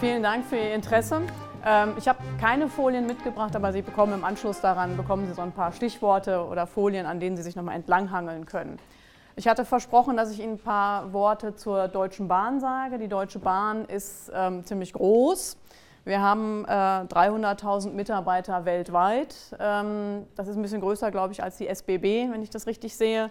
vielen 0.00 0.22
Dank 0.22 0.46
für 0.46 0.56
Ihr 0.56 0.74
Interesse. 0.74 1.22
Ähm, 1.66 1.94
ich 1.98 2.06
habe 2.06 2.20
keine 2.40 2.68
Folien 2.68 3.06
mitgebracht, 3.06 3.56
aber 3.56 3.72
Sie 3.72 3.82
bekommen 3.82 4.12
im 4.12 4.24
Anschluss 4.24 4.60
daran 4.60 4.96
bekommen 4.96 5.26
Sie 5.26 5.34
so 5.34 5.42
ein 5.42 5.50
paar 5.50 5.72
Stichworte 5.72 6.46
oder 6.46 6.68
Folien, 6.68 7.04
an 7.04 7.18
denen 7.18 7.36
Sie 7.36 7.42
sich 7.42 7.56
nochmal 7.56 7.74
entlanghangeln 7.74 8.46
können. 8.46 8.78
Ich 9.34 9.48
hatte 9.48 9.64
versprochen, 9.64 10.16
dass 10.16 10.30
ich 10.30 10.38
Ihnen 10.40 10.52
ein 10.52 10.58
paar 10.58 11.12
Worte 11.12 11.56
zur 11.56 11.88
Deutschen 11.88 12.28
Bahn 12.28 12.60
sage. 12.60 12.98
Die 12.98 13.08
Deutsche 13.08 13.40
Bahn 13.40 13.86
ist 13.86 14.30
ähm, 14.32 14.64
ziemlich 14.64 14.92
groß. 14.92 15.56
Wir 16.04 16.20
haben 16.20 16.64
äh, 16.66 16.68
300.000 16.68 17.90
Mitarbeiter 17.90 18.64
weltweit. 18.64 19.34
Ähm, 19.58 20.26
das 20.36 20.46
ist 20.46 20.56
ein 20.56 20.62
bisschen 20.62 20.80
größer, 20.80 21.10
glaube 21.10 21.32
ich, 21.32 21.42
als 21.42 21.56
die 21.56 21.66
SBB, 21.66 22.30
wenn 22.30 22.42
ich 22.42 22.50
das 22.50 22.68
richtig 22.68 22.96
sehe. 22.96 23.30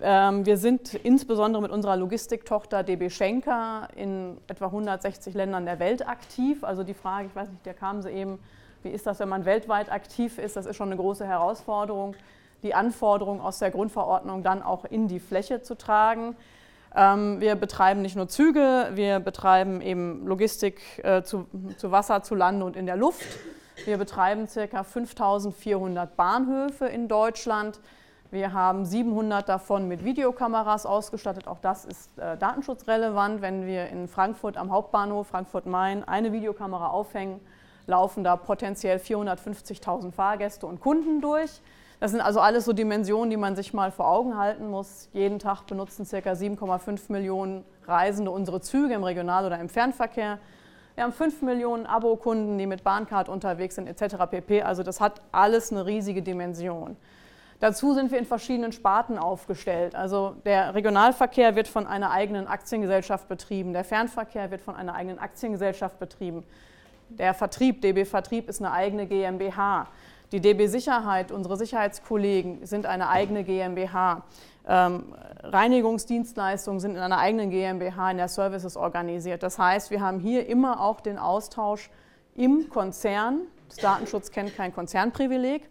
Ähm, 0.00 0.46
wir 0.46 0.56
sind 0.56 0.94
insbesondere 0.94 1.62
mit 1.62 1.70
unserer 1.70 1.96
Logistiktochter 1.96 2.82
DB 2.82 3.10
Schenker 3.10 3.88
in 3.96 4.38
etwa 4.46 4.66
160 4.66 5.34
Ländern 5.34 5.64
der 5.64 5.78
Welt 5.78 6.06
aktiv. 6.06 6.64
Also 6.64 6.84
die 6.84 6.94
Frage, 6.94 7.26
ich 7.26 7.36
weiß 7.36 7.48
nicht, 7.48 7.66
da 7.66 7.72
kam 7.72 8.02
sie 8.02 8.10
eben, 8.10 8.38
wie 8.82 8.90
ist 8.90 9.06
das, 9.06 9.20
wenn 9.20 9.28
man 9.28 9.44
weltweit 9.44 9.90
aktiv 9.90 10.38
ist? 10.38 10.56
Das 10.56 10.66
ist 10.66 10.76
schon 10.76 10.88
eine 10.88 10.96
große 10.96 11.26
Herausforderung 11.26 12.14
die 12.62 12.74
Anforderungen 12.74 13.40
aus 13.40 13.58
der 13.58 13.70
Grundverordnung 13.70 14.42
dann 14.42 14.62
auch 14.62 14.84
in 14.84 15.08
die 15.08 15.20
Fläche 15.20 15.62
zu 15.62 15.76
tragen. 15.76 16.36
Ähm, 16.94 17.40
wir 17.40 17.54
betreiben 17.54 18.02
nicht 18.02 18.16
nur 18.16 18.28
Züge, 18.28 18.90
wir 18.94 19.20
betreiben 19.20 19.80
eben 19.80 20.26
Logistik 20.26 20.80
äh, 21.04 21.22
zu, 21.22 21.46
zu 21.76 21.90
Wasser, 21.92 22.22
zu 22.22 22.34
Lande 22.34 22.64
und 22.64 22.76
in 22.76 22.86
der 22.86 22.96
Luft. 22.96 23.26
Wir 23.84 23.96
betreiben 23.96 24.46
ca. 24.46 24.82
5400 24.82 26.16
Bahnhöfe 26.16 26.86
in 26.86 27.08
Deutschland. 27.08 27.80
Wir 28.30 28.52
haben 28.52 28.84
700 28.84 29.48
davon 29.48 29.88
mit 29.88 30.04
Videokameras 30.04 30.86
ausgestattet. 30.86 31.48
Auch 31.48 31.58
das 31.58 31.84
ist 31.84 32.16
äh, 32.16 32.36
datenschutzrelevant. 32.36 33.42
Wenn 33.42 33.66
wir 33.66 33.88
in 33.88 34.06
Frankfurt 34.06 34.56
am 34.56 34.70
Hauptbahnhof 34.70 35.26
Frankfurt-Main 35.26 36.04
eine 36.04 36.32
Videokamera 36.32 36.90
aufhängen, 36.90 37.40
laufen 37.86 38.22
da 38.22 38.36
potenziell 38.36 38.98
450.000 38.98 40.12
Fahrgäste 40.12 40.66
und 40.66 40.80
Kunden 40.80 41.20
durch. 41.20 41.60
Das 41.98 42.12
sind 42.12 42.20
also 42.20 42.38
alles 42.38 42.64
so 42.64 42.72
Dimensionen, 42.72 43.30
die 43.30 43.36
man 43.36 43.56
sich 43.56 43.74
mal 43.74 43.90
vor 43.90 44.08
Augen 44.08 44.38
halten 44.38 44.70
muss. 44.70 45.08
Jeden 45.12 45.40
Tag 45.40 45.66
benutzen 45.66 46.06
ca. 46.08 46.30
7,5 46.30 47.10
Millionen 47.10 47.64
Reisende 47.88 48.30
unsere 48.30 48.60
Züge 48.60 48.94
im 48.94 49.02
Regional- 49.02 49.44
oder 49.44 49.58
im 49.58 49.68
Fernverkehr. 49.68 50.38
Wir 50.94 51.02
haben 51.02 51.12
5 51.12 51.42
Millionen 51.42 51.84
Abokunden, 51.84 52.58
die 52.58 52.66
mit 52.66 52.84
Bahncard 52.84 53.28
unterwegs 53.28 53.74
sind 53.74 53.88
etc. 53.88 54.16
pp. 54.30 54.62
Also 54.62 54.84
das 54.84 55.00
hat 55.00 55.20
alles 55.32 55.72
eine 55.72 55.84
riesige 55.84 56.22
Dimension. 56.22 56.96
Dazu 57.60 57.92
sind 57.92 58.10
wir 58.10 58.18
in 58.18 58.24
verschiedenen 58.24 58.72
Sparten 58.72 59.18
aufgestellt. 59.18 59.94
Also 59.94 60.34
der 60.46 60.74
Regionalverkehr 60.74 61.56
wird 61.56 61.68
von 61.68 61.86
einer 61.86 62.10
eigenen 62.10 62.46
Aktiengesellschaft 62.46 63.28
betrieben, 63.28 63.74
der 63.74 63.84
Fernverkehr 63.84 64.50
wird 64.50 64.62
von 64.62 64.74
einer 64.74 64.94
eigenen 64.94 65.18
Aktiengesellschaft 65.18 65.98
betrieben. 65.98 66.44
Der 67.10 67.34
Vertrieb, 67.34 67.82
DB 67.82 68.06
Vertrieb, 68.06 68.48
ist 68.48 68.60
eine 68.60 68.72
eigene 68.72 69.06
GmbH. 69.06 69.88
Die 70.32 70.40
DB 70.40 70.68
Sicherheit, 70.68 71.32
unsere 71.32 71.56
Sicherheitskollegen, 71.56 72.64
sind 72.64 72.86
eine 72.86 73.08
eigene 73.08 73.44
GmbH. 73.44 74.22
Ähm, 74.66 75.12
Reinigungsdienstleistungen 75.42 76.80
sind 76.80 76.92
in 76.92 77.00
einer 77.00 77.18
eigenen 77.18 77.50
GmbH 77.50 78.12
in 78.12 78.16
der 78.18 78.28
Services 78.28 78.76
organisiert. 78.76 79.42
Das 79.42 79.58
heißt, 79.58 79.90
wir 79.90 80.00
haben 80.00 80.20
hier 80.20 80.46
immer 80.46 80.80
auch 80.80 81.00
den 81.00 81.18
Austausch 81.18 81.90
im 82.36 82.70
Konzern. 82.70 83.40
Das 83.68 83.78
Datenschutz 83.78 84.30
kennt 84.30 84.54
kein 84.56 84.72
Konzernprivileg. 84.72 85.68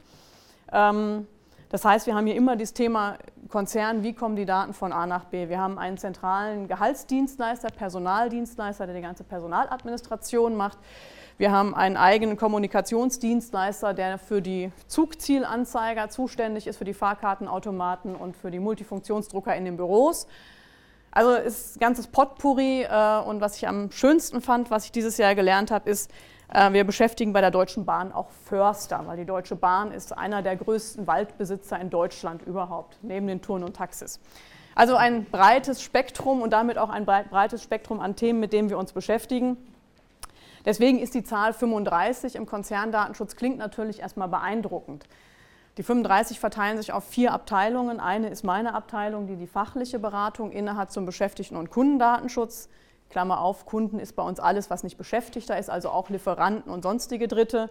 Ähm, 0.72 1.26
das 1.70 1.86
heißt, 1.86 2.08
wir 2.08 2.16
haben 2.16 2.26
hier 2.26 2.36
immer 2.36 2.56
das 2.56 2.74
Thema 2.74 3.18
Konzern, 3.48 4.04
wie 4.04 4.14
kommen 4.14 4.36
die 4.36 4.46
Daten 4.46 4.74
von 4.74 4.92
A 4.92 5.06
nach 5.06 5.26
B. 5.26 5.50
Wir 5.50 5.60
haben 5.60 5.78
einen 5.78 5.98
zentralen 5.98 6.68
Gehaltsdienstleister, 6.68 7.70
Personaldienstleister, 7.70 8.88
der 8.88 8.96
die 8.96 9.02
ganze 9.02 9.24
Personaladministration 9.24 10.56
macht. 10.56 10.80
Wir 11.38 11.52
haben 11.52 11.74
einen 11.74 11.96
eigenen 11.96 12.38
Kommunikationsdienstleister, 12.38 13.94
der 13.94 14.18
für 14.18 14.42
die 14.42 14.72
Zugzielanzeiger 14.88 16.10
zuständig 16.10 16.68
ist, 16.68 16.78
für 16.78 16.86
die 16.86 16.94
Fahrkartenautomaten 16.94 18.16
und 18.16 18.36
für 18.36 18.52
die 18.52 18.60
Multifunktionsdrucker 18.60 19.56
in 19.56 19.66
den 19.66 19.78
Büros. 19.78 20.28
Also 21.12 21.34
ist 21.34 21.80
ganzes 21.80 22.08
Potpourri 22.08 22.84
äh, 22.84 23.20
und 23.22 23.42
was 23.42 23.58
ich 23.58 23.68
am 23.68 23.92
schönsten 23.92 24.42
fand, 24.42 24.70
was 24.70 24.86
ich 24.86 24.92
dieses 24.92 25.18
Jahr 25.18 25.34
gelernt 25.34 25.72
habe, 25.72 25.90
ist, 25.90 26.12
wir 26.52 26.84
beschäftigen 26.84 27.32
bei 27.32 27.42
der 27.42 27.52
Deutschen 27.52 27.86
Bahn 27.86 28.12
auch 28.12 28.30
Förster, 28.46 29.04
weil 29.06 29.18
die 29.18 29.26
Deutsche 29.26 29.56
Bahn 29.56 29.92
ist 29.92 30.18
einer 30.18 30.42
der 30.42 30.56
größten 30.56 31.06
Waldbesitzer 31.06 31.80
in 31.80 31.92
Deutschland 31.92 32.42
überhaupt, 32.42 32.98
neben 33.04 33.28
den 33.28 33.42
Touren 33.42 33.64
und 33.64 33.76
Taxis. 33.76 34.20
Also 34.74 34.96
ein 34.96 35.26
breites 35.26 35.82
Spektrum 35.82 36.42
und 36.42 36.52
damit 36.52 36.78
auch 36.78 36.90
ein 36.90 37.06
breites 37.06 37.62
Spektrum 37.62 38.00
an 38.00 38.16
Themen, 38.16 38.40
mit 38.40 38.54
denen 38.54 38.70
wir 38.70 38.78
uns 38.80 38.94
beschäftigen. 38.94 39.58
Deswegen 40.66 41.00
ist 41.00 41.14
die 41.14 41.24
Zahl 41.24 41.54
35 41.54 42.36
im 42.36 42.46
Konzerndatenschutz 42.46 43.36
klingt 43.36 43.58
natürlich 43.58 44.00
erstmal 44.00 44.28
beeindruckend. 44.28 45.06
Die 45.78 45.84
35 45.84 46.40
verteilen 46.40 46.78
sich 46.78 46.92
auf 46.92 47.04
vier 47.04 47.32
Abteilungen. 47.32 48.00
Eine 48.00 48.30
ist 48.30 48.44
meine 48.44 48.74
Abteilung, 48.74 49.28
die 49.28 49.36
die 49.36 49.48
fachliche 49.48 50.00
Beratung 50.00 50.52
innehat 50.52 50.92
zum 50.92 51.06
Beschäftigten- 51.06 51.56
und 51.56 51.70
Kundendatenschutz. 51.70 52.70
Klammer 53.10 53.42
auf, 53.42 53.66
Kunden 53.66 54.00
ist 54.00 54.16
bei 54.16 54.24
uns 54.24 54.40
alles, 54.40 54.70
was 54.70 54.84
nicht 54.84 54.98
Beschäftigter 54.98 55.58
ist, 55.58 55.70
also 55.70 55.90
auch 55.90 56.10
Lieferanten 56.10 56.72
und 56.72 56.84
sonstige 56.84 57.28
Dritte. 57.28 57.70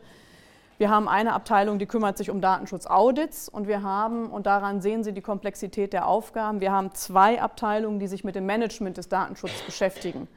Wir 0.78 0.90
haben 0.90 1.08
eine 1.08 1.32
Abteilung, 1.32 1.78
die 1.78 1.86
kümmert 1.86 2.16
sich 2.16 2.30
um 2.30 2.40
Datenschutzaudits 2.40 3.48
und 3.48 3.66
wir 3.66 3.82
haben, 3.82 4.30
und 4.30 4.46
daran 4.46 4.80
sehen 4.80 5.02
Sie 5.02 5.12
die 5.12 5.20
Komplexität 5.20 5.92
der 5.92 6.06
Aufgaben, 6.06 6.60
wir 6.60 6.70
haben 6.70 6.92
zwei 6.92 7.42
Abteilungen, 7.42 7.98
die 7.98 8.06
sich 8.06 8.22
mit 8.22 8.36
dem 8.36 8.46
Management 8.46 8.96
des 8.96 9.08
Datenschutzes 9.08 9.62
beschäftigen. 9.62 10.28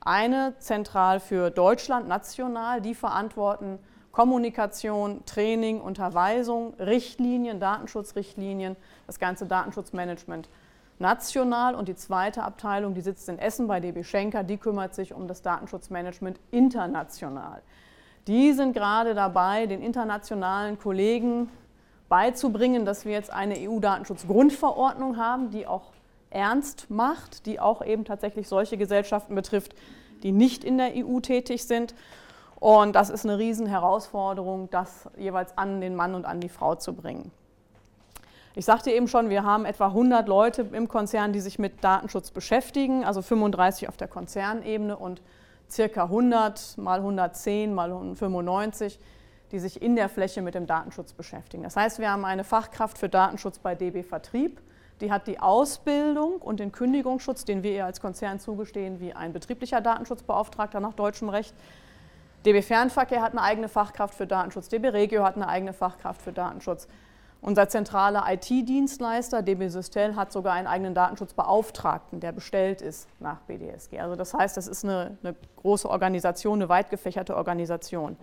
Eine 0.00 0.54
zentral 0.58 1.20
für 1.20 1.50
Deutschland, 1.50 2.08
national, 2.08 2.80
die 2.80 2.94
verantworten 2.94 3.78
Kommunikation, 4.12 5.24
Training, 5.26 5.80
Unterweisung, 5.80 6.74
Richtlinien, 6.78 7.60
Datenschutzrichtlinien, 7.60 8.76
das 9.06 9.18
ganze 9.18 9.46
Datenschutzmanagement 9.46 10.48
national. 11.00 11.74
Und 11.74 11.88
die 11.88 11.96
zweite 11.96 12.42
Abteilung, 12.42 12.94
die 12.94 13.00
sitzt 13.00 13.28
in 13.28 13.38
Essen 13.38 13.66
bei 13.66 13.80
DB 13.80 14.04
Schenker, 14.04 14.44
die 14.44 14.58
kümmert 14.58 14.94
sich 14.94 15.14
um 15.14 15.26
das 15.26 15.42
Datenschutzmanagement 15.42 16.38
international. 16.50 17.62
Die 18.26 18.52
sind 18.52 18.74
gerade 18.74 19.14
dabei, 19.14 19.66
den 19.66 19.82
internationalen 19.82 20.78
Kollegen 20.78 21.48
beizubringen, 22.08 22.84
dass 22.84 23.04
wir 23.04 23.12
jetzt 23.12 23.32
eine 23.32 23.56
EU-Datenschutzgrundverordnung 23.56 25.16
haben, 25.16 25.50
die 25.50 25.66
auch 25.66 25.92
ernst 26.28 26.90
macht, 26.90 27.46
die 27.46 27.60
auch 27.60 27.84
eben 27.84 28.04
tatsächlich 28.04 28.48
solche 28.48 28.76
Gesellschaften 28.76 29.34
betrifft, 29.34 29.74
die 30.22 30.32
nicht 30.32 30.64
in 30.64 30.78
der 30.78 30.92
EU 30.94 31.20
tätig 31.20 31.64
sind. 31.64 31.94
Und 32.60 32.94
das 32.94 33.10
ist 33.10 33.24
eine 33.24 33.38
Riesenherausforderung, 33.38 34.68
das 34.70 35.08
jeweils 35.16 35.56
an 35.56 35.80
den 35.80 35.96
Mann 35.96 36.14
und 36.14 36.26
an 36.26 36.40
die 36.40 36.50
Frau 36.50 36.74
zu 36.74 36.92
bringen. 36.92 37.32
Ich 38.56 38.64
sagte 38.64 38.90
eben 38.90 39.06
schon, 39.06 39.30
wir 39.30 39.44
haben 39.44 39.64
etwa 39.64 39.86
100 39.86 40.26
Leute 40.26 40.66
im 40.72 40.88
Konzern, 40.88 41.32
die 41.32 41.40
sich 41.40 41.60
mit 41.60 41.84
Datenschutz 41.84 42.32
beschäftigen, 42.32 43.04
also 43.04 43.22
35 43.22 43.88
auf 43.88 43.96
der 43.96 44.08
Konzernebene 44.08 44.96
und 44.96 45.22
circa 45.70 46.04
100 46.04 46.76
mal 46.78 46.98
110 46.98 47.72
mal 47.72 47.90
95, 48.16 48.98
die 49.52 49.60
sich 49.60 49.80
in 49.80 49.94
der 49.94 50.08
Fläche 50.08 50.42
mit 50.42 50.56
dem 50.56 50.66
Datenschutz 50.66 51.12
beschäftigen. 51.12 51.62
Das 51.62 51.76
heißt, 51.76 52.00
wir 52.00 52.10
haben 52.10 52.24
eine 52.24 52.42
Fachkraft 52.42 52.98
für 52.98 53.08
Datenschutz 53.08 53.60
bei 53.60 53.76
DB 53.76 54.02
Vertrieb, 54.02 54.60
die 55.00 55.12
hat 55.12 55.28
die 55.28 55.38
Ausbildung 55.38 56.42
und 56.42 56.60
den 56.60 56.72
Kündigungsschutz, 56.72 57.44
den 57.44 57.62
wir 57.62 57.70
ihr 57.70 57.84
als 57.86 58.00
Konzern 58.00 58.40
zugestehen, 58.40 59.00
wie 59.00 59.14
ein 59.14 59.32
betrieblicher 59.32 59.80
Datenschutzbeauftragter 59.80 60.80
nach 60.80 60.94
deutschem 60.94 61.28
Recht. 61.28 61.54
DB 62.44 62.62
Fernverkehr 62.62 63.22
hat 63.22 63.32
eine 63.32 63.42
eigene 63.42 63.68
Fachkraft 63.68 64.14
für 64.14 64.26
Datenschutz, 64.26 64.68
DB 64.68 64.88
Regio 64.88 65.22
hat 65.22 65.36
eine 65.36 65.48
eigene 65.48 65.72
Fachkraft 65.72 66.20
für 66.20 66.32
Datenschutz. 66.32 66.88
Unser 67.42 67.70
zentraler 67.70 68.24
IT-Dienstleister, 68.28 69.40
DB 69.40 69.68
Systel, 69.68 70.14
hat 70.14 70.30
sogar 70.30 70.52
einen 70.52 70.66
eigenen 70.66 70.94
Datenschutzbeauftragten, 70.94 72.20
der 72.20 72.32
bestellt 72.32 72.82
ist 72.82 73.08
nach 73.18 73.38
BDSG. 73.40 73.98
Also 73.98 74.14
das 74.14 74.34
heißt, 74.34 74.58
das 74.58 74.68
ist 74.68 74.84
eine, 74.84 75.16
eine 75.22 75.34
große 75.56 75.88
Organisation, 75.88 76.58
eine 76.58 76.68
weit 76.68 76.90
gefächerte 76.90 77.36
Organisation. 77.36 78.18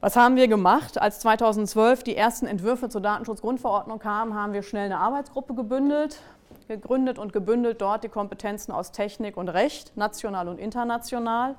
Was 0.00 0.16
haben 0.16 0.36
wir 0.36 0.48
gemacht? 0.48 1.00
Als 1.00 1.20
2012 1.20 2.02
die 2.04 2.16
ersten 2.16 2.46
Entwürfe 2.46 2.88
zur 2.88 3.02
Datenschutzgrundverordnung 3.02 3.98
kamen, 3.98 4.34
haben 4.34 4.54
wir 4.54 4.62
schnell 4.62 4.86
eine 4.86 4.98
Arbeitsgruppe 4.98 5.54
gebündelt, 5.54 6.20
gegründet 6.68 7.18
und 7.18 7.34
gebündelt 7.34 7.82
dort 7.82 8.02
die 8.04 8.08
Kompetenzen 8.08 8.72
aus 8.72 8.92
Technik 8.92 9.36
und 9.36 9.50
Recht, 9.50 9.94
national 9.96 10.48
und 10.48 10.58
international 10.58 11.54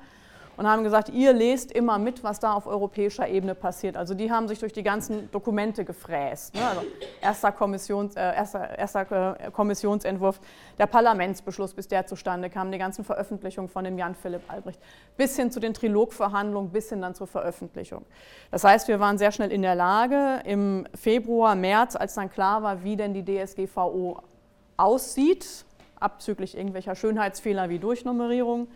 und 0.58 0.68
haben 0.68 0.84
gesagt, 0.84 1.10
ihr 1.10 1.34
lest 1.34 1.72
immer 1.72 1.98
mit, 1.98 2.24
was 2.24 2.40
da 2.40 2.54
auf 2.54 2.68
europäischer 2.68 3.28
Ebene 3.28 3.56
passiert. 3.56 3.98
Also 3.98 4.14
die 4.14 4.32
haben 4.32 4.48
sich 4.48 4.60
durch 4.60 4.74
die 4.74 4.84
ganzen 4.84 5.30
Dokumente 5.32 5.84
gefräst. 5.84 6.56
Ne? 6.56 6.62
Also 6.68 6.82
erster, 7.22 7.52
Kommissions, 7.52 8.16
äh, 8.16 8.22
erster, 8.22 8.78
erster 8.78 9.40
äh, 9.40 9.52
Kommissionsentwurf, 9.52 10.40
der 10.78 10.88
Parlamentsbeschluss, 10.88 11.74
bis 11.74 11.88
der 11.88 12.08
zustande 12.08 12.50
kam, 12.50 12.72
die 12.72 12.78
ganzen 12.78 13.04
Veröffentlichungen 13.04 13.70
von 13.70 13.84
dem 13.84 13.98
Jan 13.98 14.16
Philipp 14.16 14.42
Albrecht, 14.48 14.80
bis 15.18 15.36
hin 15.36 15.52
zu 15.52 15.60
den 15.60 15.74
Trilogverhandlungen, 15.74 16.72
bis 16.72 16.90
hin 16.90 17.02
dann 17.02 17.16
zur 17.16 17.28
Veröffentlichung. 17.28 18.06
Das 18.52 18.64
heißt, 18.64 18.88
wir 18.88 19.00
waren 19.00 19.18
sehr 19.18 19.32
schnell 19.32 19.52
in 19.52 19.62
der 19.62 19.76
Lage, 19.76 20.42
im 20.46 20.88
Februar, 20.94 21.56
März, 21.56 21.96
als 21.96 22.16
dann 22.16 22.30
klar 22.30 22.64
war, 22.64 22.84
wie 22.84 22.96
denn 22.96 23.14
die 23.14 23.24
DSGVO 23.24 24.20
aussieht, 24.78 25.66
abzüglich 26.00 26.58
irgendwelcher 26.58 26.96
Schönheitsfehler 26.96 27.70
wie 27.70 27.80
Durchnummerierung, 27.80 28.68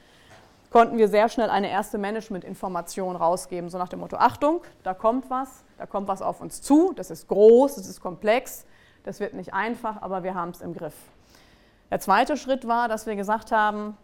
konnten 0.69 0.97
wir 0.97 1.07
sehr 1.07 1.29
schnell 1.29 1.49
eine 1.49 1.69
erste 1.69 1.97
Management-Information 1.97 3.15
rausgeben, 3.15 3.69
so 3.69 3.77
nach 3.77 3.89
dem 3.89 3.99
Motto, 3.99 4.17
Achtung, 4.17 4.61
da 4.83 4.93
kommt 4.93 5.29
was, 5.29 5.63
da 5.77 5.85
kommt 5.85 6.07
was 6.07 6.21
auf 6.21 6.41
uns 6.41 6.61
zu, 6.61 6.93
das 6.95 7.11
ist 7.11 7.27
groß, 7.27 7.75
das 7.75 7.87
ist 7.87 8.01
komplex, 8.01 8.65
das 9.03 9.19
wird 9.19 9.33
nicht 9.33 9.53
einfach, 9.53 10.01
aber 10.01 10.23
wir 10.23 10.35
haben 10.35 10.51
es 10.51 10.61
im 10.61 10.73
Griff. 10.73 10.95
Der 11.89 11.99
zweite 11.99 12.37
Schritt 12.37 12.67
war, 12.67 12.87
dass 12.87 13.07
wir 13.07 13.15
gesagt 13.15 13.51
haben, 13.51 13.97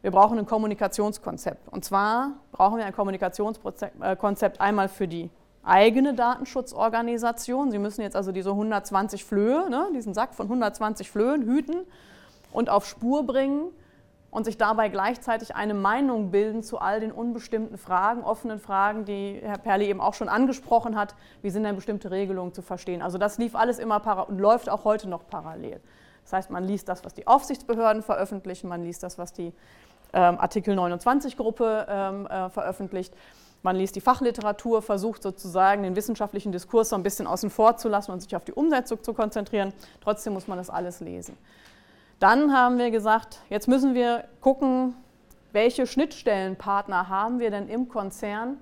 wir 0.00 0.10
brauchen 0.10 0.36
ein 0.38 0.46
Kommunikationskonzept. 0.46 1.68
Und 1.68 1.84
zwar 1.84 2.32
brauchen 2.50 2.78
wir 2.78 2.84
ein 2.84 2.92
Kommunikationskonzept 2.92 4.60
einmal 4.60 4.88
für 4.88 5.06
die 5.06 5.30
eigene 5.62 6.14
Datenschutzorganisation. 6.14 7.70
Sie 7.70 7.78
müssen 7.78 8.02
jetzt 8.02 8.16
also 8.16 8.32
diese 8.32 8.50
120 8.50 9.24
Flöhe, 9.24 9.70
ne, 9.70 9.88
diesen 9.94 10.12
Sack 10.12 10.34
von 10.34 10.46
120 10.46 11.08
Flöhen 11.08 11.42
hüten 11.42 11.86
und 12.52 12.68
auf 12.68 12.84
Spur 12.84 13.24
bringen 13.24 13.70
und 14.32 14.44
sich 14.44 14.56
dabei 14.56 14.88
gleichzeitig 14.88 15.54
eine 15.54 15.74
Meinung 15.74 16.30
bilden 16.30 16.62
zu 16.62 16.78
all 16.78 17.00
den 17.00 17.12
unbestimmten 17.12 17.76
Fragen, 17.76 18.24
offenen 18.24 18.58
Fragen, 18.58 19.04
die 19.04 19.38
Herr 19.42 19.58
Perli 19.58 19.86
eben 19.86 20.00
auch 20.00 20.14
schon 20.14 20.30
angesprochen 20.30 20.96
hat. 20.96 21.14
Wie 21.42 21.50
sind 21.50 21.64
denn 21.64 21.76
bestimmte 21.76 22.10
Regelungen 22.10 22.54
zu 22.54 22.62
verstehen? 22.62 23.02
Also 23.02 23.18
das 23.18 23.36
lief 23.36 23.54
alles 23.54 23.78
immer 23.78 24.26
und 24.26 24.38
läuft 24.38 24.70
auch 24.70 24.84
heute 24.84 25.06
noch 25.06 25.28
parallel. 25.28 25.82
Das 26.24 26.32
heißt, 26.32 26.50
man 26.50 26.64
liest 26.64 26.88
das, 26.88 27.04
was 27.04 27.12
die 27.12 27.26
Aufsichtsbehörden 27.26 28.02
veröffentlichen, 28.02 28.68
man 28.68 28.82
liest 28.82 29.02
das, 29.02 29.18
was 29.18 29.34
die 29.34 29.52
ähm, 30.14 30.38
Artikel 30.38 30.78
29-Gruppe 30.78 31.86
ähm, 31.90 32.26
äh, 32.26 32.48
veröffentlicht. 32.48 33.14
Man 33.62 33.76
liest 33.76 33.96
die 33.96 34.00
Fachliteratur, 34.00 34.80
versucht 34.80 35.22
sozusagen 35.22 35.82
den 35.82 35.94
wissenschaftlichen 35.94 36.52
Diskurs 36.52 36.88
so 36.88 36.96
ein 36.96 37.02
bisschen 37.02 37.26
außen 37.26 37.50
vor 37.50 37.76
zu 37.76 37.90
lassen 37.90 38.12
und 38.12 38.22
sich 38.22 38.34
auf 38.34 38.44
die 38.44 38.52
Umsetzung 38.52 39.02
zu 39.02 39.12
konzentrieren. 39.12 39.74
Trotzdem 40.00 40.32
muss 40.32 40.48
man 40.48 40.56
das 40.56 40.70
alles 40.70 41.00
lesen. 41.00 41.36
Dann 42.22 42.52
haben 42.52 42.78
wir 42.78 42.92
gesagt, 42.92 43.40
jetzt 43.50 43.66
müssen 43.66 43.94
wir 43.94 44.22
gucken, 44.40 44.94
welche 45.50 45.88
Schnittstellenpartner 45.88 47.08
haben 47.08 47.40
wir 47.40 47.50
denn 47.50 47.66
im 47.66 47.88
Konzern, 47.88 48.58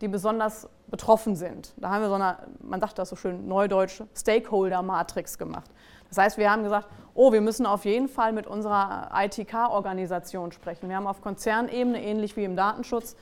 die 0.00 0.08
besonders 0.08 0.68
betroffen 0.88 1.36
sind. 1.36 1.72
Da 1.76 1.90
haben 1.90 2.02
wir 2.02 2.08
so 2.08 2.16
eine, 2.16 2.36
man 2.58 2.80
sagt 2.80 2.98
das 2.98 3.10
so 3.10 3.14
schön 3.14 3.46
neudeutsch, 3.46 4.02
Stakeholder-Matrix 4.12 5.38
gemacht. 5.38 5.70
Das 6.08 6.18
heißt, 6.18 6.36
wir 6.36 6.50
haben 6.50 6.64
gesagt, 6.64 6.88
oh, 7.14 7.30
wir 7.30 7.40
müssen 7.40 7.64
auf 7.64 7.84
jeden 7.84 8.08
Fall 8.08 8.32
mit 8.32 8.48
unserer 8.48 9.08
ITK-Organisation 9.14 10.50
sprechen. 10.50 10.88
Wir 10.88 10.96
haben 10.96 11.06
auf 11.06 11.20
Konzernebene, 11.20 12.02
ähnlich 12.02 12.36
wie 12.36 12.42
im 12.42 12.56
Datenschutz, 12.56 13.14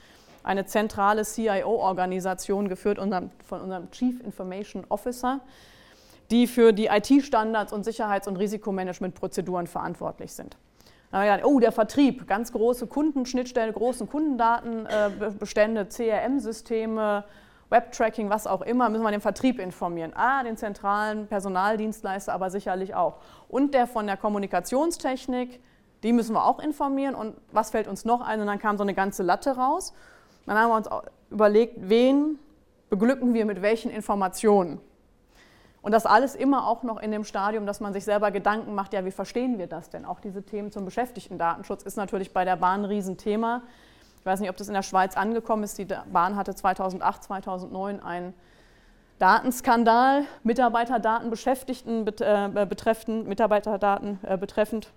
eine 0.45 0.65
zentrale 0.65 1.25
CIO-Organisation 1.25 2.71
geführt 2.71 2.97
von 2.97 3.61
unserem 3.61 3.91
Chief 3.91 4.19
Information 4.25 4.87
Officer 4.89 5.41
die 6.35 6.49
für 6.49 6.73
die 6.73 6.87
IT-Standards 6.87 7.73
und 7.73 7.85
Sicherheits- 7.85 8.27
und 8.27 8.35
Risikomanagementprozeduren 8.37 9.69
verantwortlich 9.69 10.33
sind. 10.33 10.57
Oh, 11.45 11.61
der 11.61 11.71
Vertrieb, 11.71 12.27
ganz 12.27 12.51
große 12.51 12.89
Kundenschnittstellen, 12.89 13.73
große 13.73 14.07
Kundendatenbestände, 14.07 15.87
CRM-Systeme, 15.87 17.23
Webtracking, 17.71 18.31
was 18.31 18.49
auch 18.49 18.63
immer, 18.63 18.89
müssen 18.89 19.05
wir 19.05 19.13
den 19.13 19.21
Vertrieb 19.21 19.61
informieren. 19.61 20.11
Ah, 20.17 20.43
den 20.43 20.57
zentralen 20.57 21.29
Personaldienstleister 21.29 22.33
aber 22.33 22.51
sicherlich 22.51 22.97
auch. 22.97 23.19
Und 23.49 23.73
der 23.73 23.87
von 23.87 24.09
der 24.09 24.17
Kommunikationstechnik, 24.17 25.61
die 26.03 26.13
müssen 26.13 26.33
wir 26.35 26.45
auch 26.45 26.59
informieren. 26.59 27.15
Und 27.15 27.37
was 27.53 27.71
fällt 27.71 27.87
uns 27.87 28.05
noch 28.05 28.21
ein? 28.23 28.41
Und 28.41 28.49
dann 28.49 28.59
kam 28.59 28.77
so 28.77 28.83
eine 28.83 28.95
ganze 28.95 29.23
Latte 29.23 29.57
raus. 29.57 29.95
Dann 30.47 30.59
haben 30.59 30.71
wir 30.71 30.77
uns 30.79 30.89
überlegt, 31.31 31.77
wen 31.79 32.41
beglücken 32.91 33.35
wir 33.35 33.47
mit 33.47 33.63
welchen 33.63 33.93
Informationen. 33.93 34.81
Und 35.85 35.93
das 35.93 36.07
alles 36.07 36.35
immer 36.35 36.67
auch 36.67 36.83
noch 36.83 36.97
in 36.99 37.13
dem 37.13 37.25
Stadium, 37.25 37.67
dass 37.67 37.79
man 37.79 37.93
sich 37.93 38.05
selber 38.05 38.31
Gedanken 38.31 38.75
macht, 38.75 38.95
ja, 38.95 39.05
wie 39.05 39.11
verstehen 39.11 39.59
wir 39.59 39.67
das 39.67 39.91
denn? 39.91 40.07
Auch 40.07 40.19
diese 40.19 40.43
Themen 40.43 40.73
zum 40.73 40.87
Beschäftigten-Datenschutz 40.87 41.83
ist 41.83 41.99
natürlich 41.99 42.33
bei 42.33 42.47
der 42.47 42.57
Bahn 42.57 42.81
ein 42.81 42.85
Riesenthema. 42.87 43.61
Ich 44.19 44.25
weiß 44.25 44.41
nicht, 44.41 44.49
ob 44.49 44.57
das 44.57 44.69
in 44.69 44.73
der 44.73 44.83
Schweiz 44.83 45.15
angekommen 45.15 45.63
ist. 45.63 45.77
Die 45.77 45.87
Bahn 46.11 46.37
hatte 46.37 46.55
2008, 46.55 47.25
2009 47.25 48.03
einen 48.03 48.33
Datenskandal, 49.19 50.25
Mitarbeiterdaten 50.43 51.29
Beschäftigten 51.29 52.07
äh, 52.07 52.67
betreffend, 52.67 53.29
Mitarbeiterdaten 53.29 54.21
äh, 54.23 54.39
betreffend. 54.39 54.89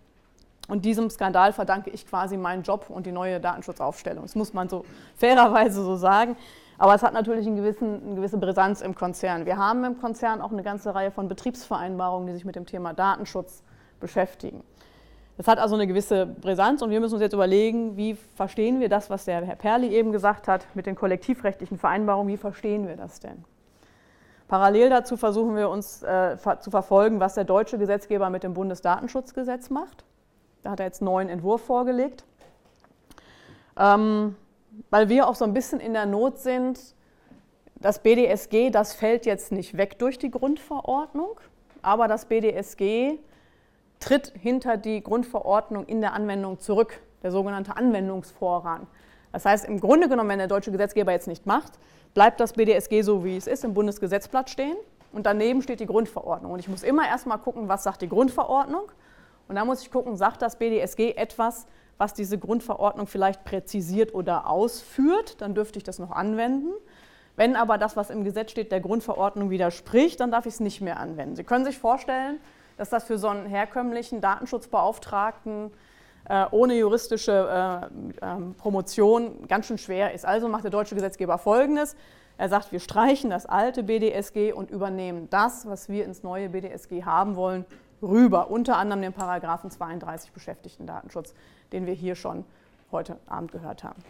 Und 0.70 0.86
diesem 0.86 1.10
Skandal 1.10 1.52
verdanke 1.52 1.90
ich 1.90 2.08
quasi 2.08 2.38
meinen 2.38 2.64
Job 2.64 2.86
und 2.88 3.06
die 3.06 3.12
neue 3.12 3.42
Datenschutzaufstellung. 3.42 4.24
Das 4.24 4.36
muss 4.36 4.54
man 4.54 4.70
so 4.70 4.86
fairerweise 5.18 5.84
so 5.84 5.98
sagen. 5.98 6.38
Aber 6.78 6.94
es 6.94 7.02
hat 7.02 7.14
natürlich 7.14 7.48
einen 7.48 7.56
gewissen, 7.56 8.02
eine 8.06 8.16
gewisse 8.16 8.38
Brisanz 8.38 8.82
im 8.82 8.94
Konzern. 8.94 9.46
Wir 9.46 9.58
haben 9.58 9.84
im 9.84 10.00
Konzern 10.00 10.42
auch 10.42 10.52
eine 10.52 10.64
ganze 10.64 10.94
Reihe 10.94 11.12
von 11.12 11.28
Betriebsvereinbarungen, 11.28 12.28
die 12.28 12.34
sich 12.34 12.46
mit 12.46 12.56
dem 12.56 12.66
Thema 12.66 12.94
Datenschutz 12.94 13.64
beschäftigen. 14.00 14.64
Das 15.38 15.48
hat 15.48 15.60
also 15.60 15.76
eine 15.76 15.86
gewisse 15.86 16.26
Brisanz 16.26 16.82
und 16.82 16.90
wir 16.90 17.00
müssen 17.00 17.14
uns 17.14 17.22
jetzt 17.22 17.34
überlegen, 17.34 17.96
wie 17.96 18.16
verstehen 18.36 18.80
wir 18.80 18.90
das, 18.90 19.10
was 19.10 19.26
der 19.26 19.46
Herr 19.46 19.56
Perli 19.56 19.90
eben 19.90 20.12
gesagt 20.12 20.48
hat, 20.48 20.66
mit 20.74 20.88
den 20.88 20.96
kollektivrechtlichen 20.96 21.78
Vereinbarungen, 21.78 22.28
wie 22.34 22.38
verstehen 22.38 22.88
wir 22.88 22.96
das 22.96 23.20
denn? 23.20 23.46
Parallel 24.48 24.90
dazu 24.90 25.18
versuchen 25.18 25.56
wir 25.56 25.70
uns 25.70 26.02
äh, 26.04 26.38
zu 26.60 26.72
verfolgen, 26.72 27.20
was 27.20 27.36
der 27.36 27.44
deutsche 27.44 27.78
Gesetzgeber 27.78 28.30
mit 28.30 28.44
dem 28.44 28.54
Bundesdatenschutzgesetz 28.54 29.70
macht. 29.70 30.06
Da 30.64 30.72
hat 30.72 30.80
er 30.80 30.86
jetzt 30.86 31.02
einen 31.02 31.12
neuen 31.12 31.30
Entwurf 31.30 31.62
vorgelegt. 31.62 32.24
Ähm, 33.78 34.36
weil 34.90 35.10
wir 35.10 35.28
auch 35.28 35.36
so 35.36 35.46
ein 35.46 35.54
bisschen 35.54 35.80
in 35.80 35.94
der 35.94 36.06
Not 36.06 36.40
sind, 36.40 36.80
das 37.80 38.00
BDSG, 38.00 38.70
das 38.70 38.94
fällt 38.94 39.26
jetzt 39.26 39.52
nicht 39.52 39.78
weg 39.78 40.00
durch 40.00 40.18
die 40.18 40.32
Grundverordnung, 40.32 41.40
aber 41.82 42.08
das 42.08 42.26
BDSG 42.26 43.20
tritt 44.00 44.34
hinter 44.40 44.78
die 44.78 45.02
Grundverordnung 45.04 45.86
in 45.86 46.02
der 46.02 46.14
Anwendung 46.14 46.60
zurück, 46.60 47.00
der 47.24 47.32
sogenannte 47.32 47.76
Anwendungsvorrang. 47.76 48.88
Das 49.32 49.46
heißt, 49.46 49.66
im 49.66 49.80
Grunde 49.80 50.10
genommen, 50.10 50.30
wenn 50.30 50.40
der 50.40 50.48
deutsche 50.48 50.72
Gesetzgeber 50.72 51.12
jetzt 51.12 51.28
nicht 51.28 51.46
macht, 51.46 51.74
bleibt 52.14 52.40
das 52.40 52.54
BDSG 52.54 53.02
so, 53.02 53.24
wie 53.24 53.38
es 53.38 53.48
ist, 53.48 53.64
im 53.64 53.74
Bundesgesetzblatt 53.74 54.50
stehen 54.50 54.78
und 55.12 55.26
daneben 55.26 55.62
steht 55.62 55.80
die 55.80 55.86
Grundverordnung. 55.86 56.52
Und 56.52 56.60
ich 56.60 56.68
muss 56.68 56.84
immer 56.84 57.08
erstmal 57.08 57.38
gucken, 57.38 57.68
was 57.68 57.84
sagt 57.84 58.02
die 58.02 58.10
Grundverordnung 58.10 58.84
und 59.48 59.56
dann 59.56 59.68
muss 59.68 59.82
ich 59.82 59.92
gucken, 59.92 60.16
sagt 60.16 60.42
das 60.42 60.58
BDSG 60.58 61.12
etwas, 61.16 61.68
was 61.98 62.14
diese 62.14 62.38
Grundverordnung 62.38 63.08
vielleicht 63.08 63.44
präzisiert 63.44 64.14
oder 64.14 64.48
ausführt, 64.48 65.42
dann 65.42 65.56
dürfte 65.56 65.78
ich 65.78 65.84
das 65.84 66.00
noch 66.00 66.12
anwenden. 66.12 66.72
Wenn 67.36 67.56
aber 67.56 67.78
das, 67.78 67.96
was 67.96 68.10
im 68.10 68.24
Gesetz 68.24 68.52
steht, 68.52 68.72
der 68.72 68.80
Grundverordnung 68.80 69.50
widerspricht, 69.50 70.20
dann 70.20 70.32
darf 70.32 70.46
ich 70.46 70.56
es 70.56 70.60
nicht 70.60 70.82
mehr 70.82 71.00
anwenden. 71.00 71.36
Sie 71.36 71.44
können 71.44 71.66
sich 71.66 71.78
vorstellen, 71.78 72.40
dass 72.78 72.90
das 72.90 73.04
für 73.04 73.18
so 73.18 73.28
einen 73.28 73.46
herkömmlichen 73.46 74.22
Datenschutzbeauftragten 74.22 75.72
äh, 76.30 76.46
ohne 76.52 76.76
juristische 76.76 77.32
äh, 78.22 78.26
äh, 78.26 78.54
Promotion 78.58 79.48
ganz 79.48 79.68
schön 79.68 79.78
schwer 79.78 80.14
ist. 80.14 80.26
Also 80.26 80.48
macht 80.48 80.64
der 80.64 80.72
deutsche 80.72 80.96
Gesetzgeber 80.96 81.38
Folgendes. 81.38 81.96
Er 82.38 82.50
sagt, 82.50 82.72
wir 82.72 82.80
streichen 82.80 83.30
das 83.30 83.46
alte 83.46 83.84
BDSG 83.84 84.52
und 84.52 84.70
übernehmen 84.70 85.28
das, 85.30 85.66
was 85.66 85.90
wir 85.90 86.06
ins 86.06 86.24
neue 86.24 86.50
BDSG 86.50 87.04
haben 87.04 87.36
wollen, 87.36 87.66
rüber. 88.02 88.52
Unter 88.52 88.78
anderem 88.78 89.02
den 89.02 89.14
Paragraphen 89.14 89.72
32 89.72 90.32
Beschäftigten-Datenschutz 90.32 91.34
den 91.72 91.86
wir 91.86 91.94
hier 91.94 92.16
schon 92.16 92.46
heute 92.92 93.18
Abend 93.28 93.52
gehört 93.52 93.84
haben. 93.84 94.02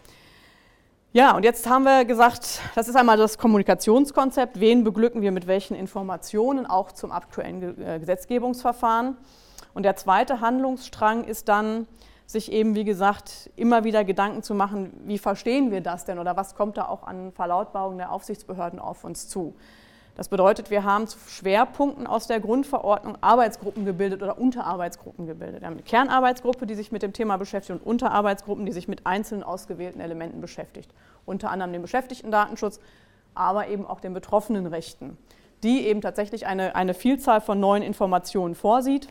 Ja, 1.13 1.35
und 1.35 1.43
jetzt 1.43 1.67
haben 1.67 1.83
wir 1.83 2.05
gesagt, 2.05 2.61
das 2.75 2.87
ist 2.87 2.95
einmal 2.95 3.17
das 3.17 3.37
Kommunikationskonzept. 3.37 4.59
Wen 4.59 4.83
beglücken 4.83 5.21
wir 5.21 5.31
mit 5.31 5.47
welchen 5.47 5.73
Informationen, 5.73 6.65
auch 6.65 6.91
zum 6.91 7.11
aktuellen 7.11 7.81
äh, 7.81 7.99
Gesetzgebungsverfahren. 7.99 9.17
Und 9.73 9.83
der 9.83 9.95
zweite 9.95 10.41
Handlungsstrang 10.41 11.23
ist 11.23 11.47
dann, 11.49 11.87
sich 12.27 12.51
eben, 12.51 12.75
wie 12.75 12.83
gesagt, 12.83 13.49
immer 13.55 13.85
wieder 13.85 14.03
Gedanken 14.03 14.43
zu 14.43 14.53
machen, 14.53 14.91
wie 15.05 15.17
verstehen 15.17 15.71
wir 15.71 15.79
das 15.79 16.03
denn 16.03 16.19
oder 16.19 16.35
was 16.35 16.55
kommt 16.55 16.75
da 16.77 16.87
auch 16.87 17.03
an 17.03 17.31
Verlautbarungen 17.31 17.97
der 17.97 18.11
Aufsichtsbehörden 18.11 18.79
auf 18.79 19.05
uns 19.05 19.29
zu. 19.29 19.55
Das 20.17 20.29
bedeutet, 20.29 20.71
wir 20.71 20.83
haben 20.83 21.05
zu 21.05 21.19
Schwerpunkten 21.29 22.07
aus 22.07 22.25
der 22.25 22.39
Grundverordnung 22.39 23.19
Arbeitsgruppen 23.21 23.85
gebildet 23.85 24.23
oder 24.23 24.39
Unterarbeitsgruppen 24.39 25.27
gebildet. 25.27 25.61
Wir 25.61 25.67
haben 25.67 25.75
eine 25.75 25.83
Kernarbeitsgruppe, 25.83 26.65
die 26.65 26.73
sich 26.73 26.91
mit 26.91 27.03
dem 27.03 27.13
Thema 27.13 27.37
beschäftigt 27.37 27.79
und 27.79 27.85
Unterarbeitsgruppen, 27.85 28.65
die 28.65 28.71
sich 28.71 28.87
mit 28.87 29.05
einzelnen 29.05 29.43
ausgewählten 29.43 30.01
Elementen 30.01 30.41
beschäftigt. 30.41 30.89
Unter 31.27 31.51
anderem 31.51 31.71
dem 31.71 31.83
Beschäftigtendatenschutz, 31.83 32.79
aber 33.35 33.67
eben 33.67 33.85
auch 33.85 33.99
den 33.99 34.15
Betroffenenrechten, 34.15 35.19
die 35.61 35.85
eben 35.85 36.01
tatsächlich 36.01 36.47
eine, 36.47 36.75
eine 36.75 36.95
Vielzahl 36.95 37.39
von 37.39 37.59
neuen 37.59 37.83
Informationen 37.83 38.55
vorsieht. 38.55 39.09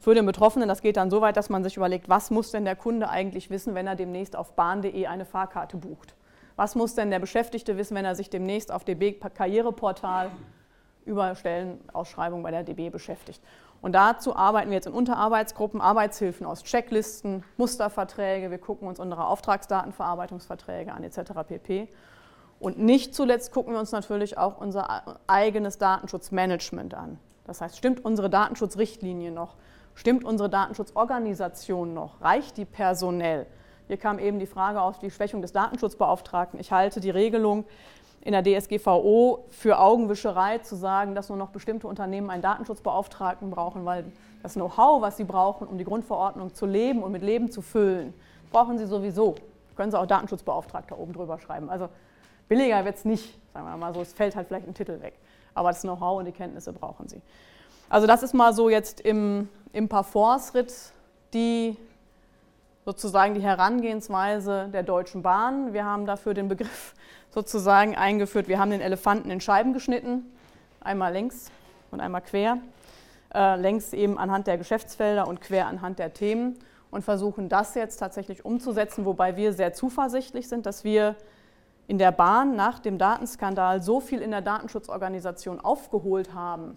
Für 0.00 0.16
den 0.16 0.26
Betroffenen, 0.26 0.68
das 0.68 0.82
geht 0.82 0.96
dann 0.96 1.10
so 1.10 1.20
weit, 1.20 1.36
dass 1.36 1.48
man 1.48 1.62
sich 1.62 1.76
überlegt, 1.76 2.08
was 2.08 2.32
muss 2.32 2.50
denn 2.50 2.64
der 2.64 2.74
Kunde 2.74 3.08
eigentlich 3.08 3.50
wissen, 3.50 3.76
wenn 3.76 3.86
er 3.86 3.94
demnächst 3.94 4.34
auf 4.34 4.54
bahn.de 4.54 5.06
eine 5.06 5.24
Fahrkarte 5.24 5.76
bucht. 5.76 6.16
Was 6.56 6.74
muss 6.74 6.94
denn 6.94 7.10
der 7.10 7.18
Beschäftigte 7.18 7.76
wissen, 7.76 7.96
wenn 7.96 8.04
er 8.04 8.14
sich 8.14 8.30
demnächst 8.30 8.72
auf 8.72 8.84
DB 8.84 9.12
Karriereportal 9.12 10.30
über 11.04 11.34
Stellenausschreibungen 11.34 12.42
bei 12.42 12.50
der 12.50 12.62
DB 12.62 12.90
beschäftigt? 12.90 13.42
Und 13.80 13.92
dazu 13.92 14.36
arbeiten 14.36 14.70
wir 14.70 14.76
jetzt 14.76 14.86
in 14.86 14.92
Unterarbeitsgruppen, 14.92 15.80
Arbeitshilfen 15.80 16.46
aus 16.46 16.62
Checklisten, 16.62 17.42
Musterverträge, 17.56 18.50
wir 18.50 18.58
gucken 18.58 18.86
uns 18.86 19.00
unsere 19.00 19.26
Auftragsdatenverarbeitungsverträge 19.26 20.92
an 20.92 21.02
etc. 21.02 21.32
pp. 21.48 21.88
Und 22.60 22.78
nicht 22.78 23.12
zuletzt 23.12 23.52
gucken 23.52 23.72
wir 23.72 23.80
uns 23.80 23.90
natürlich 23.90 24.38
auch 24.38 24.60
unser 24.60 25.18
eigenes 25.26 25.78
Datenschutzmanagement 25.78 26.94
an. 26.94 27.18
Das 27.44 27.60
heißt, 27.60 27.76
stimmt 27.76 28.04
unsere 28.04 28.30
Datenschutzrichtlinie 28.30 29.32
noch? 29.32 29.56
Stimmt 29.94 30.24
unsere 30.24 30.48
Datenschutzorganisation 30.48 31.92
noch? 31.92 32.20
Reicht 32.20 32.56
die 32.58 32.64
personell? 32.64 33.46
Hier 33.92 33.98
kam 33.98 34.18
eben 34.18 34.38
die 34.38 34.46
Frage 34.46 34.80
auf 34.80 34.98
die 35.00 35.10
Schwächung 35.10 35.42
des 35.42 35.52
Datenschutzbeauftragten. 35.52 36.58
Ich 36.58 36.72
halte 36.72 36.98
die 36.98 37.10
Regelung 37.10 37.66
in 38.22 38.32
der 38.32 38.42
DSGVO 38.42 39.44
für 39.50 39.78
Augenwischerei 39.78 40.56
zu 40.60 40.76
sagen, 40.76 41.14
dass 41.14 41.28
nur 41.28 41.36
noch 41.36 41.50
bestimmte 41.50 41.86
Unternehmen 41.86 42.30
einen 42.30 42.40
Datenschutzbeauftragten 42.40 43.50
brauchen, 43.50 43.84
weil 43.84 44.06
das 44.42 44.54
Know-how, 44.54 45.02
was 45.02 45.18
sie 45.18 45.24
brauchen, 45.24 45.66
um 45.66 45.76
die 45.76 45.84
Grundverordnung 45.84 46.54
zu 46.54 46.64
leben 46.64 47.02
und 47.02 47.12
mit 47.12 47.20
Leben 47.20 47.50
zu 47.50 47.60
füllen, 47.60 48.14
brauchen 48.50 48.78
sie 48.78 48.86
sowieso. 48.86 49.34
Können 49.76 49.90
sie 49.90 50.00
auch 50.00 50.06
Datenschutzbeauftragter 50.06 50.98
oben 50.98 51.12
drüber 51.12 51.38
schreiben. 51.38 51.68
Also 51.68 51.90
billiger 52.48 52.86
wird 52.86 52.96
es 52.96 53.04
nicht, 53.04 53.38
sagen 53.52 53.66
wir 53.66 53.76
mal 53.76 53.92
so, 53.92 54.00
es 54.00 54.14
fällt 54.14 54.34
halt 54.34 54.48
vielleicht 54.48 54.66
ein 54.66 54.72
Titel 54.72 55.02
weg. 55.02 55.18
Aber 55.52 55.68
das 55.68 55.82
Know-how 55.82 56.18
und 56.18 56.24
die 56.24 56.32
Kenntnisse 56.32 56.72
brauchen 56.72 57.10
sie. 57.10 57.20
Also 57.90 58.06
das 58.06 58.22
ist 58.22 58.32
mal 58.32 58.54
so 58.54 58.70
jetzt 58.70 59.02
im, 59.02 59.50
im 59.74 59.86
Parforce-Ritt 59.86 60.72
die 61.34 61.76
sozusagen 62.84 63.34
die 63.34 63.42
Herangehensweise 63.42 64.68
der 64.72 64.82
Deutschen 64.82 65.22
Bahn. 65.22 65.72
Wir 65.72 65.84
haben 65.84 66.06
dafür 66.06 66.34
den 66.34 66.48
Begriff 66.48 66.94
sozusagen 67.30 67.96
eingeführt, 67.96 68.48
wir 68.48 68.58
haben 68.58 68.70
den 68.70 68.80
Elefanten 68.80 69.30
in 69.30 69.40
Scheiben 69.40 69.72
geschnitten, 69.72 70.30
einmal 70.80 71.12
längs 71.12 71.50
und 71.90 72.00
einmal 72.00 72.20
quer. 72.20 72.58
Äh, 73.34 73.56
längs 73.56 73.94
eben 73.94 74.18
anhand 74.18 74.46
der 74.46 74.58
Geschäftsfelder 74.58 75.26
und 75.26 75.40
quer 75.40 75.66
anhand 75.66 75.98
der 75.98 76.12
Themen 76.12 76.58
und 76.90 77.02
versuchen 77.02 77.48
das 77.48 77.74
jetzt 77.74 77.96
tatsächlich 77.96 78.44
umzusetzen, 78.44 79.06
wobei 79.06 79.36
wir 79.36 79.54
sehr 79.54 79.72
zuversichtlich 79.72 80.48
sind, 80.48 80.66
dass 80.66 80.84
wir 80.84 81.16
in 81.86 81.96
der 81.96 82.12
Bahn 82.12 82.54
nach 82.56 82.78
dem 82.78 82.98
Datenskandal 82.98 83.82
so 83.82 84.00
viel 84.00 84.20
in 84.20 84.30
der 84.30 84.42
Datenschutzorganisation 84.42 85.60
aufgeholt 85.60 86.34
haben, 86.34 86.76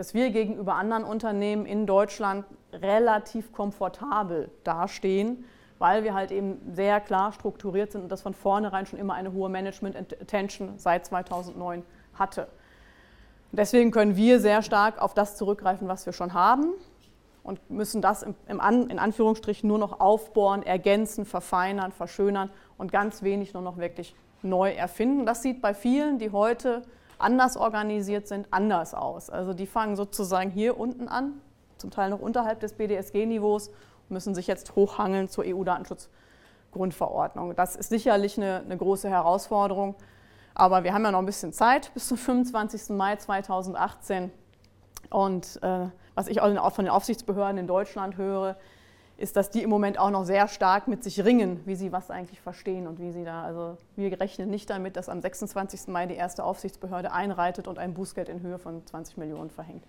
dass 0.00 0.14
wir 0.14 0.30
gegenüber 0.30 0.76
anderen 0.76 1.04
Unternehmen 1.04 1.66
in 1.66 1.86
Deutschland 1.86 2.46
relativ 2.72 3.52
komfortabel 3.52 4.50
dastehen, 4.64 5.44
weil 5.78 6.04
wir 6.04 6.14
halt 6.14 6.30
eben 6.30 6.58
sehr 6.72 7.02
klar 7.02 7.32
strukturiert 7.32 7.92
sind 7.92 8.04
und 8.04 8.08
das 8.08 8.22
von 8.22 8.32
vornherein 8.32 8.86
schon 8.86 8.98
immer 8.98 9.12
eine 9.12 9.34
hohe 9.34 9.50
Management-Attention 9.50 10.78
seit 10.78 11.04
2009 11.04 11.82
hatte. 12.14 12.48
Deswegen 13.52 13.90
können 13.90 14.16
wir 14.16 14.40
sehr 14.40 14.62
stark 14.62 15.02
auf 15.02 15.12
das 15.12 15.36
zurückgreifen, 15.36 15.86
was 15.86 16.06
wir 16.06 16.14
schon 16.14 16.32
haben 16.32 16.72
und 17.42 17.68
müssen 17.68 18.00
das 18.00 18.24
im, 18.48 18.58
An, 18.58 18.88
in 18.88 18.98
Anführungsstrichen 18.98 19.68
nur 19.68 19.78
noch 19.78 20.00
aufbohren, 20.00 20.62
ergänzen, 20.62 21.26
verfeinern, 21.26 21.92
verschönern 21.92 22.48
und 22.78 22.90
ganz 22.90 23.22
wenig 23.22 23.52
nur 23.52 23.62
noch 23.62 23.76
wirklich 23.76 24.14
neu 24.40 24.70
erfinden. 24.70 25.26
Das 25.26 25.42
sieht 25.42 25.60
bei 25.60 25.74
vielen, 25.74 26.18
die 26.18 26.30
heute 26.30 26.84
anders 27.22 27.56
organisiert 27.56 28.28
sind, 28.28 28.46
anders 28.50 28.94
aus. 28.94 29.30
Also 29.30 29.54
die 29.54 29.66
fangen 29.66 29.96
sozusagen 29.96 30.50
hier 30.50 30.78
unten 30.78 31.08
an, 31.08 31.40
zum 31.76 31.90
Teil 31.90 32.10
noch 32.10 32.20
unterhalb 32.20 32.60
des 32.60 32.74
BDSG-Niveaus, 32.74 33.70
müssen 34.08 34.34
sich 34.34 34.46
jetzt 34.46 34.74
hochhangeln 34.74 35.28
zur 35.28 35.44
EU-Datenschutzgrundverordnung. 35.46 37.54
Das 37.54 37.76
ist 37.76 37.90
sicherlich 37.90 38.36
eine, 38.36 38.62
eine, 38.64 38.76
große 38.76 39.08
Herausforderung, 39.08 39.94
aber 40.54 40.84
wir 40.84 40.92
haben 40.92 41.04
ja 41.04 41.12
noch 41.12 41.20
ein 41.20 41.26
bisschen 41.26 41.52
Zeit 41.52 41.92
bis 41.94 42.08
zum 42.08 42.16
25. 42.16 42.90
Mai 42.90 43.16
2018. 43.16 44.32
Und 45.10 45.60
äh, 45.62 45.86
was 46.14 46.28
ich 46.28 46.40
auch 46.40 46.72
von 46.72 46.84
den 46.84 46.92
Aufsichtsbehörden 46.92 47.58
in 47.58 47.66
Deutschland 47.66 48.16
höre, 48.16 48.56
ist, 49.20 49.36
dass 49.36 49.50
die 49.50 49.62
im 49.62 49.70
Moment 49.70 49.98
auch 49.98 50.10
noch 50.10 50.24
sehr 50.24 50.48
stark 50.48 50.88
mit 50.88 51.04
sich 51.04 51.22
ringen, 51.24 51.60
wie 51.66 51.74
sie 51.74 51.92
was 51.92 52.10
eigentlich 52.10 52.40
verstehen 52.40 52.86
und 52.86 52.98
wie 52.98 53.12
sie 53.12 53.22
da, 53.22 53.42
also 53.42 53.76
wir 53.94 54.18
rechnen 54.18 54.48
nicht 54.48 54.70
damit, 54.70 54.96
dass 54.96 55.08
am 55.08 55.20
26. 55.20 55.88
Mai 55.88 56.06
die 56.06 56.14
erste 56.14 56.42
Aufsichtsbehörde 56.42 57.12
einreitet 57.12 57.68
und 57.68 57.78
ein 57.78 57.92
Bußgeld 57.92 58.30
in 58.30 58.40
Höhe 58.40 58.58
von 58.58 58.84
20 58.86 59.18
Millionen 59.18 59.50
verhängt. 59.50 59.84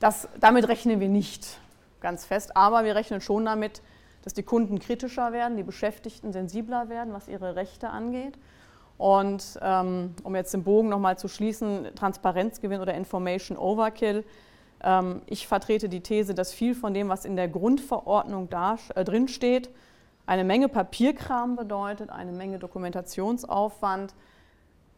Das, 0.00 0.28
damit 0.40 0.68
rechnen 0.68 1.00
wir 1.00 1.08
nicht 1.08 1.58
ganz 2.00 2.24
fest, 2.24 2.56
aber 2.56 2.84
wir 2.84 2.94
rechnen 2.94 3.20
schon 3.20 3.44
damit, 3.44 3.82
dass 4.22 4.32
die 4.32 4.42
Kunden 4.42 4.78
kritischer 4.78 5.32
werden, 5.32 5.58
die 5.58 5.62
Beschäftigten 5.62 6.32
sensibler 6.32 6.88
werden, 6.88 7.12
was 7.12 7.28
ihre 7.28 7.56
Rechte 7.56 7.90
angeht. 7.90 8.38
Und 8.96 9.58
ähm, 9.60 10.14
um 10.22 10.34
jetzt 10.34 10.54
den 10.54 10.64
Bogen 10.64 10.88
nochmal 10.88 11.18
zu 11.18 11.28
schließen, 11.28 11.88
Transparenzgewinn 11.94 12.80
oder 12.80 12.94
Information 12.94 13.58
Overkill, 13.58 14.24
ich 15.26 15.48
vertrete 15.48 15.88
die 15.88 16.02
These, 16.02 16.34
dass 16.34 16.52
viel 16.52 16.74
von 16.74 16.92
dem, 16.92 17.08
was 17.08 17.24
in 17.24 17.36
der 17.36 17.48
Grundverordnung 17.48 18.50
da, 18.50 18.78
äh, 18.94 19.04
drin 19.04 19.28
steht, 19.28 19.70
eine 20.26 20.44
Menge 20.44 20.68
Papierkram 20.68 21.56
bedeutet, 21.56 22.10
eine 22.10 22.32
Menge 22.32 22.58
Dokumentationsaufwand, 22.58 24.14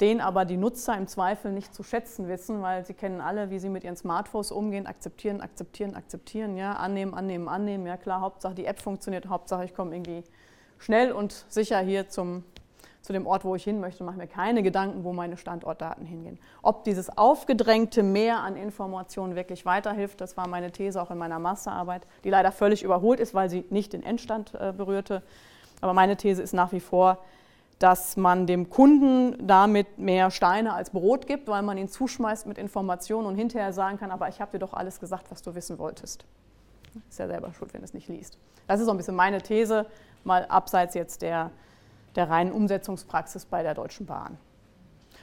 den 0.00 0.20
aber 0.20 0.44
die 0.44 0.56
Nutzer 0.56 0.96
im 0.96 1.06
Zweifel 1.06 1.52
nicht 1.52 1.74
zu 1.74 1.82
schätzen 1.82 2.28
wissen, 2.28 2.62
weil 2.62 2.84
sie 2.84 2.94
kennen 2.94 3.20
alle, 3.20 3.50
wie 3.50 3.58
sie 3.58 3.68
mit 3.68 3.84
ihren 3.84 3.96
Smartphones 3.96 4.50
umgehen, 4.50 4.86
akzeptieren, 4.86 5.40
akzeptieren, 5.40 5.94
akzeptieren, 5.94 6.56
ja, 6.56 6.72
annehmen, 6.74 7.14
annehmen, 7.14 7.48
annehmen, 7.48 7.86
ja 7.86 7.96
klar, 7.96 8.20
Hauptsache 8.20 8.54
die 8.54 8.66
App 8.66 8.80
funktioniert, 8.80 9.28
Hauptsache 9.28 9.64
ich 9.64 9.74
komme 9.74 9.94
irgendwie 9.94 10.22
schnell 10.78 11.12
und 11.12 11.46
sicher 11.48 11.78
hier 11.78 12.08
zum 12.08 12.44
zu 13.06 13.12
dem 13.12 13.26
Ort, 13.26 13.44
wo 13.44 13.54
ich 13.54 13.62
hin 13.62 13.80
möchte 13.80 14.02
mache 14.02 14.18
mir 14.18 14.26
keine 14.26 14.62
Gedanken, 14.64 15.04
wo 15.04 15.12
meine 15.12 15.36
Standortdaten 15.36 16.04
hingehen. 16.04 16.38
Ob 16.62 16.82
dieses 16.84 17.16
aufgedrängte 17.16 18.02
Mehr 18.02 18.40
an 18.40 18.56
Informationen 18.56 19.36
wirklich 19.36 19.64
weiterhilft, 19.64 20.20
das 20.20 20.36
war 20.36 20.48
meine 20.48 20.72
These 20.72 21.00
auch 21.00 21.12
in 21.12 21.18
meiner 21.18 21.38
Masterarbeit, 21.38 22.06
die 22.24 22.30
leider 22.30 22.50
völlig 22.50 22.82
überholt 22.82 23.20
ist, 23.20 23.32
weil 23.32 23.48
sie 23.48 23.64
nicht 23.70 23.92
den 23.92 24.02
Endstand 24.02 24.54
äh, 24.54 24.72
berührte. 24.76 25.22
Aber 25.80 25.94
meine 25.94 26.16
These 26.16 26.42
ist 26.42 26.52
nach 26.52 26.72
wie 26.72 26.80
vor, 26.80 27.18
dass 27.78 28.16
man 28.16 28.46
dem 28.46 28.70
Kunden 28.70 29.46
damit 29.46 29.98
mehr 29.98 30.30
Steine 30.32 30.72
als 30.72 30.90
Brot 30.90 31.26
gibt, 31.26 31.46
weil 31.46 31.62
man 31.62 31.78
ihn 31.78 31.88
zuschmeißt 31.88 32.46
mit 32.46 32.58
Informationen 32.58 33.26
und 33.26 33.36
hinterher 33.36 33.72
sagen 33.72 33.98
kann, 33.98 34.10
aber 34.10 34.28
ich 34.28 34.40
habe 34.40 34.52
dir 34.52 34.58
doch 34.58 34.72
alles 34.72 34.98
gesagt, 34.98 35.30
was 35.30 35.42
du 35.42 35.54
wissen 35.54 35.78
wolltest. 35.78 36.24
Ist 37.08 37.18
ja 37.18 37.28
selber 37.28 37.52
schuld, 37.52 37.72
wenn 37.74 37.84
es 37.84 37.94
nicht 37.94 38.08
liest. 38.08 38.38
Das 38.66 38.80
ist 38.80 38.86
so 38.86 38.90
ein 38.90 38.96
bisschen 38.96 39.14
meine 39.14 39.42
These, 39.42 39.86
mal 40.24 40.46
abseits 40.46 40.94
jetzt 40.94 41.22
der 41.22 41.50
der 42.16 42.30
reinen 42.30 42.52
Umsetzungspraxis 42.52 43.46
bei 43.46 43.62
der 43.62 43.74
Deutschen 43.74 44.06
Bahn. 44.06 44.38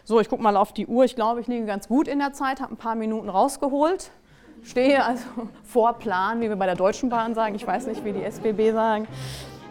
So, 0.05 0.19
ich 0.19 0.29
gucke 0.29 0.43
mal 0.43 0.57
auf 0.57 0.73
die 0.73 0.85
Uhr. 0.85 1.05
Ich 1.05 1.15
glaube, 1.15 1.41
ich 1.41 1.47
liege 1.47 1.65
ganz 1.65 1.87
gut 1.87 2.07
in 2.07 2.19
der 2.19 2.33
Zeit, 2.33 2.61
habe 2.61 2.73
ein 2.73 2.77
paar 2.77 2.95
Minuten 2.95 3.29
rausgeholt. 3.29 4.11
Stehe 4.63 5.03
also 5.03 5.25
vor 5.63 5.93
Plan, 5.93 6.41
wie 6.41 6.49
wir 6.49 6.55
bei 6.55 6.65
der 6.65 6.75
Deutschen 6.75 7.09
Bahn 7.09 7.33
sagen. 7.35 7.55
Ich 7.55 7.65
weiß 7.65 7.87
nicht, 7.87 8.03
wie 8.03 8.11
die 8.11 8.23
SBB 8.23 8.73
sagen. 8.73 9.07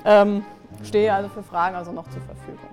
Ähm, 0.05 0.45
stehe 0.83 1.13
also 1.13 1.29
für 1.29 1.43
Fragen 1.43 1.77
also 1.77 1.93
noch 1.93 2.09
zur 2.09 2.23
Verfügung. 2.23 2.69